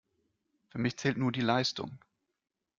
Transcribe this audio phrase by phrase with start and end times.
[0.69, 1.99] Für mich zählt nur die Leistung.